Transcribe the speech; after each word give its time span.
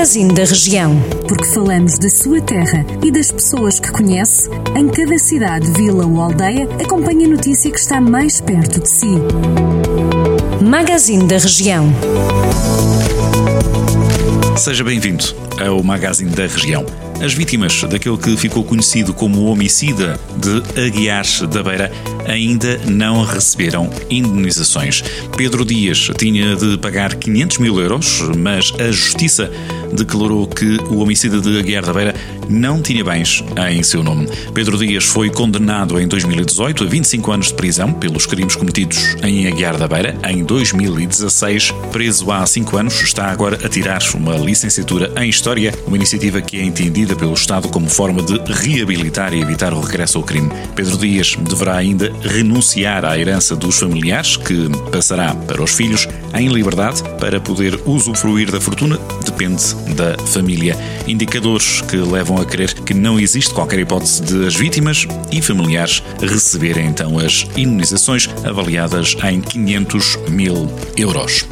Magazine 0.00 0.32
da 0.32 0.44
Região. 0.44 0.98
Porque 1.28 1.44
falamos 1.44 1.98
da 1.98 2.08
sua 2.08 2.40
terra 2.40 2.86
e 3.04 3.10
das 3.12 3.30
pessoas 3.30 3.78
que 3.78 3.90
conhece, 3.92 4.48
em 4.74 4.88
cada 4.88 5.18
cidade, 5.18 5.70
vila 5.72 6.06
ou 6.06 6.22
aldeia, 6.22 6.66
acompanhe 6.82 7.26
a 7.26 7.28
notícia 7.28 7.70
que 7.70 7.78
está 7.78 8.00
mais 8.00 8.40
perto 8.40 8.80
de 8.80 8.88
si. 8.88 9.18
Magazine 10.64 11.26
da 11.26 11.36
Região. 11.36 11.92
Seja 14.56 14.82
bem-vindo 14.82 15.22
ao 15.62 15.82
Magazine 15.82 16.30
da 16.30 16.46
Região. 16.46 16.86
As 17.22 17.34
vítimas 17.34 17.82
daquele 17.82 18.16
que 18.16 18.34
ficou 18.38 18.64
conhecido 18.64 19.12
como 19.12 19.40
o 19.40 19.52
homicida 19.52 20.18
de 20.34 20.80
Aguiar 20.80 21.26
da 21.46 21.62
Beira 21.62 21.92
ainda 22.26 22.78
não 22.86 23.24
receberam 23.24 23.90
indenizações. 24.08 25.02
Pedro 25.36 25.64
Dias 25.64 26.10
tinha 26.16 26.56
de 26.56 26.78
pagar 26.78 27.14
500 27.14 27.58
mil 27.58 27.80
euros, 27.80 28.22
mas 28.36 28.72
a 28.78 28.90
Justiça 28.90 29.50
declarou 29.92 30.46
que 30.46 30.76
o 30.88 30.98
homicida 30.98 31.40
de 31.40 31.58
Aguiar 31.58 31.84
da 31.84 31.92
Beira 31.92 32.14
não 32.48 32.82
tinha 32.82 33.04
bens 33.04 33.44
em 33.70 33.82
seu 33.82 34.02
nome. 34.02 34.28
Pedro 34.52 34.76
Dias 34.76 35.04
foi 35.04 35.30
condenado 35.30 36.00
em 36.00 36.06
2018 36.06 36.84
a 36.84 36.86
25 36.86 37.32
anos 37.32 37.46
de 37.48 37.54
prisão 37.54 37.92
pelos 37.92 38.26
crimes 38.26 38.56
cometidos 38.56 38.98
em 39.22 39.46
Aguiar 39.46 39.76
da 39.76 39.86
Beira. 39.86 40.16
Em 40.28 40.44
2016, 40.44 41.72
preso 41.92 42.30
há 42.30 42.44
5 42.46 42.76
anos, 42.76 43.00
está 43.02 43.26
agora 43.26 43.58
a 43.64 43.68
tirar 43.68 44.00
uma 44.14 44.36
licenciatura 44.36 45.12
em 45.18 45.28
História, 45.28 45.74
uma 45.86 45.96
iniciativa 45.96 46.40
que 46.40 46.58
é 46.58 46.64
entendida 46.64 47.14
pelo 47.14 47.34
Estado 47.34 47.68
como 47.68 47.88
forma 47.88 48.22
de 48.22 48.38
reabilitar 48.52 49.32
e 49.32 49.40
evitar 49.40 49.72
o 49.72 49.80
regresso 49.80 50.18
ao 50.18 50.24
crime. 50.24 50.50
Pedro 50.74 50.96
Dias 50.96 51.36
deverá 51.40 51.76
ainda 51.76 52.09
renunciar 52.22 53.04
à 53.04 53.18
herança 53.18 53.56
dos 53.56 53.78
familiares, 53.78 54.36
que 54.36 54.68
passará 54.90 55.34
para 55.34 55.62
os 55.62 55.72
filhos, 55.72 56.08
em 56.34 56.48
liberdade, 56.48 57.02
para 57.18 57.40
poder 57.40 57.80
usufruir 57.86 58.50
da 58.50 58.60
fortuna, 58.60 58.98
depende 59.24 59.74
da 59.94 60.16
família. 60.26 60.76
Indicadores 61.06 61.80
que 61.82 61.96
levam 61.96 62.38
a 62.38 62.44
crer 62.44 62.72
que 62.74 62.94
não 62.94 63.18
existe 63.18 63.52
qualquer 63.52 63.78
hipótese 63.80 64.22
de 64.22 64.46
as 64.46 64.54
vítimas 64.54 65.06
e 65.32 65.42
familiares 65.42 66.02
receberem 66.20 66.86
então 66.86 67.18
as 67.18 67.46
imunizações 67.56 68.28
avaliadas 68.44 69.16
em 69.24 69.40
500 69.40 70.18
mil 70.28 70.70
euros. 70.96 71.46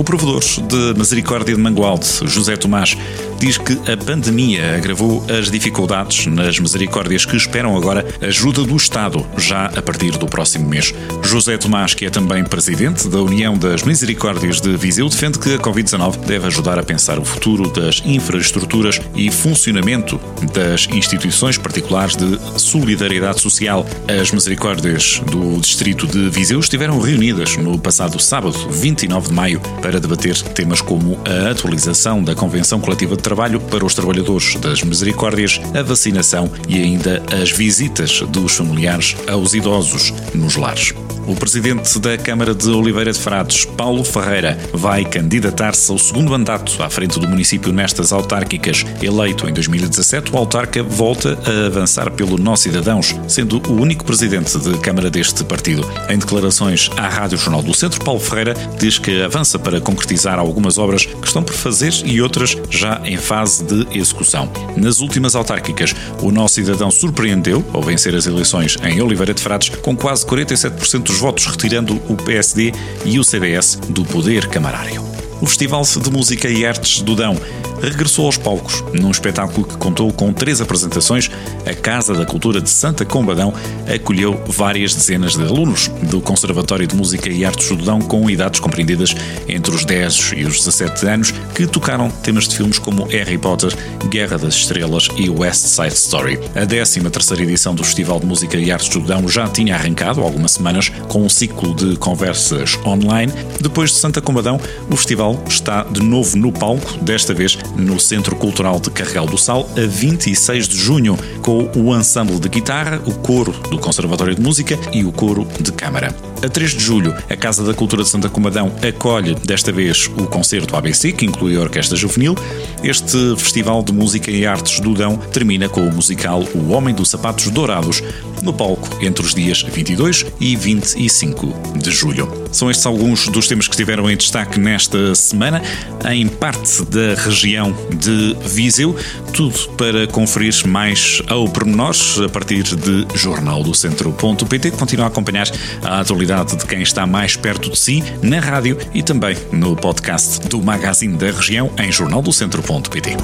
O 0.00 0.02
provedor 0.02 0.40
de 0.40 0.98
Misericórdia 0.98 1.54
de 1.54 1.60
Mangualde, 1.60 2.06
José 2.24 2.56
Tomás, 2.56 2.96
diz 3.38 3.58
que 3.58 3.72
a 3.90 3.96
pandemia 3.96 4.76
agravou 4.76 5.22
as 5.30 5.50
dificuldades 5.50 6.26
nas 6.26 6.58
misericórdias 6.58 7.26
que 7.26 7.36
esperam 7.36 7.76
agora 7.76 8.06
ajuda 8.22 8.64
do 8.64 8.76
Estado, 8.76 9.26
já 9.36 9.66
a 9.66 9.82
partir 9.82 10.12
do 10.12 10.26
próximo 10.26 10.68
mês. 10.68 10.94
José 11.22 11.56
Tomás, 11.56 11.94
que 11.94 12.04
é 12.04 12.10
também 12.10 12.44
presidente 12.44 13.08
da 13.08 13.18
União 13.18 13.56
das 13.56 13.82
Misericórdias 13.82 14.60
de 14.60 14.74
Viseu, 14.76 15.08
defende 15.08 15.38
que 15.38 15.54
a 15.54 15.58
Covid-19 15.58 16.18
deve 16.20 16.46
ajudar 16.46 16.78
a 16.78 16.82
pensar 16.82 17.18
o 17.18 17.24
futuro 17.24 17.70
das 17.70 18.02
infraestruturas 18.04 19.00
e 19.14 19.30
funcionamento 19.30 20.20
das 20.52 20.86
instituições 20.92 21.56
particulares 21.56 22.16
de 22.16 22.38
solidariedade 22.58 23.40
social. 23.40 23.86
As 24.20 24.30
misericórdias 24.32 25.20
do 25.30 25.58
distrito 25.60 26.06
de 26.06 26.28
Viseu 26.28 26.60
estiveram 26.60 26.98
reunidas 27.00 27.56
no 27.56 27.78
passado 27.78 28.20
sábado, 28.20 28.56
29 28.70 29.28
de 29.28 29.34
maio, 29.34 29.60
para 29.80 29.89
debater 29.98 30.40
temas 30.42 30.80
como 30.80 31.18
a 31.24 31.50
atualização 31.50 32.22
da 32.22 32.34
Convenção 32.34 32.80
Coletiva 32.80 33.16
de 33.16 33.22
trabalho 33.22 33.60
para 33.60 33.84
os 33.84 33.94
trabalhadores 33.94 34.54
das 34.56 34.82
misericórdias, 34.82 35.60
a 35.74 35.82
vacinação 35.82 36.50
e 36.68 36.76
ainda 36.76 37.22
as 37.42 37.50
visitas 37.50 38.20
dos 38.28 38.56
familiares 38.56 39.16
aos 39.26 39.54
idosos 39.54 40.12
nos 40.34 40.56
lares. 40.56 40.94
O 41.26 41.36
presidente 41.36 41.96
da 42.00 42.18
Câmara 42.18 42.52
de 42.52 42.68
Oliveira 42.70 43.12
de 43.12 43.18
Frades, 43.18 43.64
Paulo 43.64 44.02
Ferreira, 44.02 44.58
vai 44.72 45.04
candidatar-se 45.04 45.90
ao 45.92 45.98
segundo 45.98 46.30
mandato 46.30 46.82
à 46.82 46.90
frente 46.90 47.20
do 47.20 47.28
município 47.28 47.72
nestas 47.72 48.12
autárquicas. 48.12 48.84
Eleito 49.00 49.48
em 49.48 49.52
2017, 49.52 50.32
o 50.32 50.36
autarca 50.36 50.82
volta 50.82 51.38
a 51.46 51.66
avançar 51.66 52.10
pelo 52.10 52.36
Nós 52.36 52.60
Cidadãos, 52.60 53.14
sendo 53.28 53.62
o 53.68 53.74
único 53.74 54.04
presidente 54.04 54.58
de 54.58 54.76
Câmara 54.78 55.08
deste 55.08 55.44
partido. 55.44 55.88
Em 56.08 56.18
declarações 56.18 56.90
à 56.96 57.08
Rádio 57.08 57.38
Jornal 57.38 57.62
do 57.62 57.74
Centro, 57.74 58.02
Paulo 58.02 58.20
Ferreira 58.20 58.54
diz 58.78 58.98
que 58.98 59.22
avança 59.22 59.58
para 59.58 59.79
concretizar 59.80 60.38
algumas 60.38 60.78
obras 60.78 61.06
que 61.06 61.26
estão 61.26 61.42
por 61.42 61.54
fazer 61.54 61.92
e 62.04 62.20
outras 62.20 62.56
já 62.70 63.00
em 63.04 63.16
fase 63.16 63.64
de 63.64 63.98
execução. 63.98 64.50
Nas 64.76 65.00
últimas 65.00 65.34
autárquicas, 65.34 65.94
o 66.22 66.30
Nosso 66.30 66.54
Cidadão 66.54 66.90
surpreendeu 66.90 67.64
ao 67.72 67.82
vencer 67.82 68.14
as 68.14 68.26
eleições 68.26 68.76
em 68.82 69.00
Oliveira 69.00 69.34
de 69.34 69.42
Frades 69.42 69.68
com 69.68 69.96
quase 69.96 70.24
47% 70.26 71.02
dos 71.02 71.18
votos, 71.18 71.46
retirando 71.46 72.00
o 72.08 72.16
PSD 72.16 72.72
e 73.04 73.18
o 73.18 73.24
CDS 73.24 73.76
do 73.88 74.04
poder 74.04 74.46
camarário. 74.48 75.09
O 75.40 75.46
Festival 75.46 75.82
de 75.82 76.10
Música 76.10 76.48
e 76.48 76.66
Artes 76.66 77.00
do 77.00 77.16
Dão 77.16 77.36
regressou 77.82 78.26
aos 78.26 78.36
palcos, 78.36 78.84
num 78.92 79.10
espetáculo 79.10 79.66
que 79.66 79.76
contou 79.78 80.12
com 80.12 80.32
três 80.34 80.60
apresentações. 80.60 81.30
A 81.66 81.74
Casa 81.74 82.14
da 82.14 82.26
Cultura 82.26 82.60
de 82.60 82.68
Santa 82.68 83.06
Combadão 83.06 83.54
acolheu 83.92 84.38
várias 84.46 84.94
dezenas 84.94 85.34
de 85.34 85.42
alunos 85.42 85.88
do 86.02 86.20
Conservatório 86.20 86.86
de 86.86 86.94
Música 86.94 87.30
e 87.30 87.44
Artes 87.44 87.68
do 87.68 87.82
Dão 87.82 88.00
com 88.00 88.28
idades 88.28 88.60
compreendidas 88.60 89.14
entre 89.48 89.74
os 89.74 89.84
10 89.84 90.32
e 90.36 90.44
os 90.44 90.58
17 90.58 91.06
anos, 91.06 91.34
que 91.54 91.66
tocaram 91.66 92.10
temas 92.10 92.46
de 92.46 92.56
filmes 92.56 92.78
como 92.78 93.04
Harry 93.04 93.38
Potter, 93.38 93.74
Guerra 94.10 94.36
das 94.36 94.54
Estrelas 94.54 95.08
e 95.16 95.30
West 95.30 95.66
Side 95.66 95.94
Story. 95.94 96.38
A 96.54 96.66
13 96.66 97.00
terceira 97.10 97.42
edição 97.42 97.74
do 97.74 97.82
Festival 97.82 98.20
de 98.20 98.26
Música 98.26 98.58
e 98.58 98.70
Artes 98.70 98.90
do 98.90 99.00
Dão 99.00 99.26
já 99.26 99.48
tinha 99.48 99.74
arrancado 99.74 100.20
algumas 100.20 100.52
semanas 100.52 100.90
com 101.08 101.22
um 101.22 101.28
ciclo 101.28 101.74
de 101.74 101.96
conversas 101.96 102.78
online. 102.84 103.32
Depois 103.60 103.90
de 103.90 103.96
Santa 103.96 104.20
Combadão, 104.20 104.60
o 104.90 104.96
festival 104.96 105.29
está 105.46 105.82
de 105.84 106.02
novo 106.02 106.36
no 106.36 106.52
palco, 106.52 106.96
desta 107.02 107.34
vez 107.34 107.58
no 107.76 107.98
Centro 107.98 108.36
Cultural 108.36 108.80
de 108.80 108.90
Carregal 108.90 109.26
do 109.26 109.38
Sal, 109.38 109.68
a 109.76 109.86
26 109.86 110.68
de 110.68 110.76
junho, 110.76 111.18
com 111.42 111.70
o 111.76 111.96
ensemble 111.96 112.38
de 112.38 112.48
guitarra, 112.48 113.00
o 113.06 113.12
coro 113.14 113.52
do 113.70 113.78
Conservatório 113.78 114.34
de 114.34 114.40
Música 114.40 114.78
e 114.92 115.04
o 115.04 115.12
coro 115.12 115.46
de 115.60 115.72
câmara. 115.72 116.29
A 116.42 116.48
3 116.48 116.70
de 116.70 116.82
julho, 116.82 117.14
a 117.28 117.36
Casa 117.36 117.62
da 117.62 117.74
Cultura 117.74 118.02
de 118.02 118.08
Santa 118.08 118.30
Comadão 118.30 118.72
acolhe, 118.82 119.34
desta 119.34 119.70
vez, 119.70 120.06
o 120.16 120.26
concerto 120.26 120.74
ABC, 120.74 121.12
que 121.12 121.26
inclui 121.26 121.54
a 121.54 121.60
Orquestra 121.60 121.98
Juvenil. 121.98 122.34
Este 122.82 123.36
Festival 123.36 123.82
de 123.82 123.92
Música 123.92 124.30
e 124.30 124.46
Artes 124.46 124.80
do 124.80 124.94
Dão 124.94 125.18
termina 125.18 125.68
com 125.68 125.82
o 125.82 125.92
musical 125.92 126.42
O 126.54 126.70
Homem 126.70 126.94
dos 126.94 127.10
Sapatos 127.10 127.50
Dourados, 127.50 128.02
no 128.42 128.54
palco 128.54 128.88
entre 129.04 129.24
os 129.24 129.34
dias 129.34 129.62
22 129.62 130.24
e 130.40 130.56
25 130.56 131.78
de 131.78 131.90
julho. 131.90 132.46
São 132.50 132.70
estes 132.70 132.86
alguns 132.86 133.28
dos 133.28 133.46
temas 133.46 133.68
que 133.68 133.74
estiveram 133.74 134.10
em 134.10 134.16
destaque 134.16 134.58
nesta 134.58 135.14
semana, 135.14 135.62
em 136.10 136.26
parte 136.26 136.84
da 136.86 137.20
região 137.22 137.76
de 137.94 138.34
Viseu. 138.46 138.96
Tudo 139.34 139.58
para 139.76 140.06
conferir 140.06 140.66
mais 140.66 141.22
ao 141.28 141.48
pormenor 141.48 141.94
a 142.24 142.28
partir 142.28 142.62
de 142.62 143.06
jornaldocentro.pt. 143.14 144.72
Continua 144.72 145.06
a 145.06 145.08
acompanhar 145.08 145.46
a 145.82 146.02
de 146.30 146.64
quem 146.64 146.80
está 146.80 147.06
mais 147.08 147.34
perto 147.34 147.68
de 147.68 147.76
si 147.76 148.04
na 148.22 148.38
rádio 148.38 148.78
e 148.94 149.02
também 149.02 149.36
no 149.50 149.74
podcast 149.74 150.46
do 150.48 150.62
Magazine 150.62 151.16
da 151.16 151.26
Região 151.26 151.72
em 151.76 151.90
jornaldocentro.pt. 151.90 153.16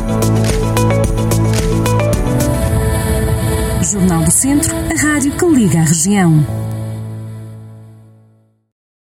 Jornal 3.93 4.25
do 4.25 4.31
Centro, 4.33 4.75
a 4.75 5.01
rádio 5.01 5.31
que 5.37 5.47
liga 5.47 5.79
a 5.79 5.85
região. 5.85 6.66